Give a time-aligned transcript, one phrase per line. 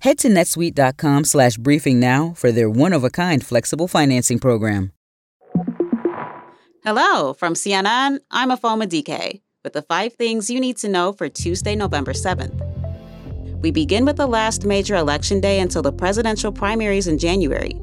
[0.00, 4.92] Head to netsuite.com slash briefing now for their one-of-a-kind flexible financing program.
[6.82, 11.28] Hello, from CNN, I'm Afoma DK with the five things you need to know for
[11.28, 12.58] Tuesday, November 7th.
[13.60, 17.78] We begin with the last major election day until the presidential primaries in January.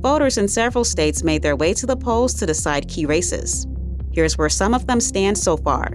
[0.00, 3.66] Voters in several states made their way to the polls to decide key races.
[4.12, 5.94] Here's where some of them stand so far.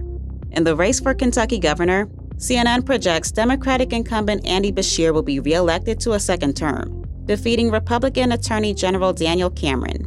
[0.50, 2.08] In the race for Kentucky governor,
[2.38, 8.30] CNN projects Democratic incumbent Andy Beshear will be reelected to a second term, defeating Republican
[8.30, 10.06] Attorney General Daniel Cameron.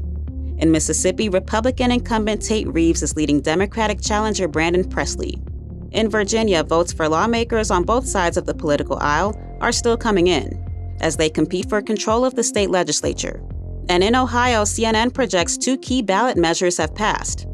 [0.58, 5.42] In Mississippi, Republican incumbent Tate Reeves is leading Democratic challenger Brandon Presley.
[5.92, 10.28] In Virginia, votes for lawmakers on both sides of the political aisle are still coming
[10.28, 10.58] in
[11.02, 13.44] as they compete for control of the state legislature.
[13.90, 17.46] And in Ohio, CNN projects two key ballot measures have passed.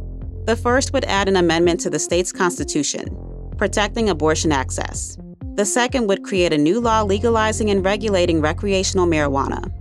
[0.46, 3.17] The first would add an amendment to the state's constitution,
[3.58, 5.18] protecting abortion access.
[5.56, 9.72] The second would create a new law legalizing and regulating recreational marijuana.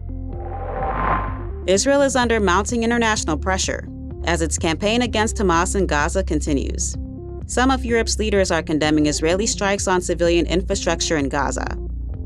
[1.68, 3.88] Israel is under mounting international pressure
[4.24, 6.96] as its campaign against Hamas in Gaza continues.
[7.46, 11.66] Some of Europe's leaders are condemning Israeli strikes on civilian infrastructure in Gaza.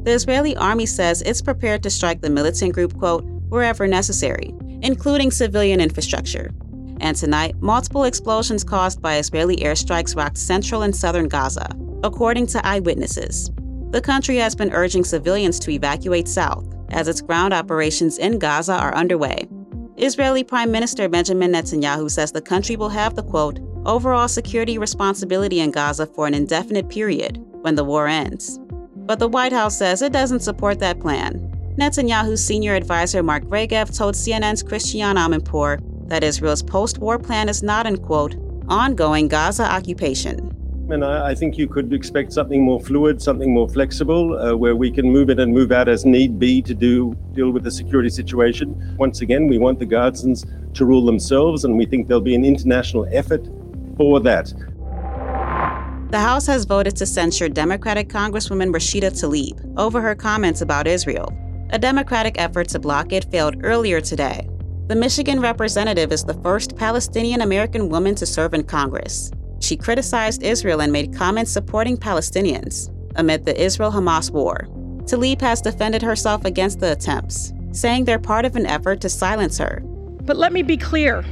[0.05, 5.31] The Israeli army says it's prepared to strike the militant group, quote, wherever necessary, including
[5.31, 6.51] civilian infrastructure,
[7.01, 11.69] and tonight, multiple explosions caused by Israeli airstrikes rocked central and southern Gaza,
[12.05, 13.51] according to eyewitnesses.
[13.91, 18.75] The country has been urging civilians to evacuate south as its ground operations in Gaza
[18.75, 19.49] are underway.
[19.97, 25.61] Israeli Prime Minister Benjamin Netanyahu says the country will have the quote, overall security responsibility
[25.61, 28.59] in Gaza for an indefinite period when the war ends.
[28.95, 31.47] But the White House says it doesn't support that plan.
[31.79, 35.81] Netanyahu's senior advisor Mark Regev told CNN's Christiane Amanpour
[36.11, 38.35] that Israel's post war plan is not, in quote,
[38.69, 40.55] ongoing Gaza occupation.
[40.91, 44.75] And I, I, think you could expect something more fluid, something more flexible, uh, where
[44.75, 47.71] we can move in and move out as need be to do deal with the
[47.71, 48.97] security situation.
[48.99, 50.45] Once again, we want the Gazans
[50.75, 53.49] to rule themselves, and we think there'll be an international effort
[53.97, 54.53] for that.
[56.11, 61.33] The House has voted to censure Democratic Congresswoman Rashida Tlaib over her comments about Israel.
[61.71, 64.49] A Democratic effort to block it failed earlier today.
[64.91, 69.31] The Michigan representative is the first Palestinian American woman to serve in Congress.
[69.61, 74.67] She criticized Israel and made comments supporting Palestinians amid the Israel Hamas war.
[75.05, 79.59] Tlaib has defended herself against the attempts, saying they're part of an effort to silence
[79.59, 79.81] her.
[80.25, 81.25] But let me be clear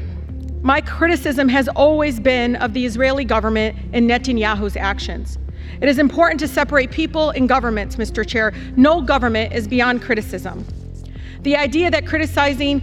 [0.63, 5.37] my criticism has always been of the Israeli government and Netanyahu's actions.
[5.81, 8.25] It is important to separate people and governments, Mr.
[8.25, 8.53] Chair.
[8.77, 10.65] No government is beyond criticism.
[11.43, 12.83] The idea that criticizing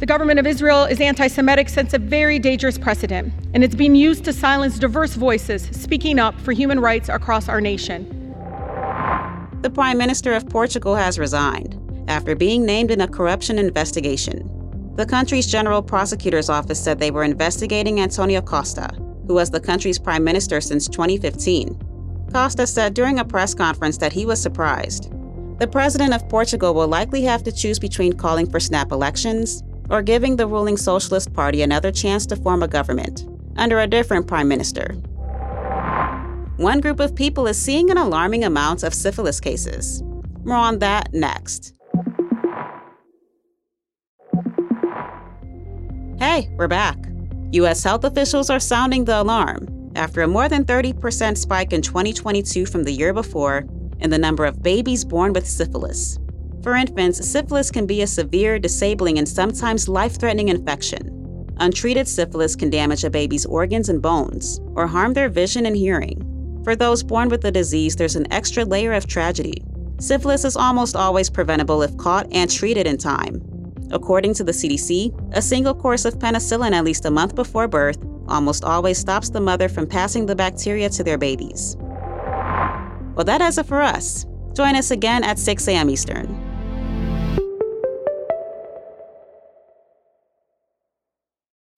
[0.00, 3.94] the government of Israel is anti Semitic sets a very dangerous precedent, and it's being
[3.94, 8.04] used to silence diverse voices speaking up for human rights across our nation.
[9.62, 14.50] The Prime Minister of Portugal has resigned after being named in a corruption investigation.
[14.96, 18.90] The country's General Prosecutor's Office said they were investigating Antonio Costa,
[19.26, 22.28] who was the country's Prime Minister since 2015.
[22.32, 25.10] Costa said during a press conference that he was surprised.
[25.60, 30.02] The President of Portugal will likely have to choose between calling for snap elections or
[30.02, 34.48] giving the ruling Socialist Party another chance to form a government under a different prime
[34.48, 34.94] minister.
[36.56, 40.02] One group of people is seeing an alarming amount of syphilis cases.
[40.44, 41.74] More on that next.
[46.18, 46.98] Hey, we're back.
[47.52, 47.82] U.S.
[47.82, 52.84] health officials are sounding the alarm after a more than 30% spike in 2022 from
[52.84, 53.64] the year before
[54.00, 56.18] in the number of babies born with syphilis.
[56.64, 61.52] For infants, syphilis can be a severe, disabling, and sometimes life threatening infection.
[61.58, 66.62] Untreated syphilis can damage a baby's organs and bones, or harm their vision and hearing.
[66.64, 69.62] For those born with the disease, there's an extra layer of tragedy.
[70.00, 73.42] Syphilis is almost always preventable if caught and treated in time.
[73.90, 77.98] According to the CDC, a single course of penicillin at least a month before birth
[78.26, 81.76] almost always stops the mother from passing the bacteria to their babies.
[81.78, 84.24] Well, that does it for us.
[84.54, 85.90] Join us again at 6 a.m.
[85.90, 86.43] Eastern.